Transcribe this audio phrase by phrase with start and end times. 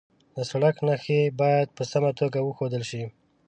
[0.35, 3.03] د سړک نښې باید په سمه توګه وښودل شي.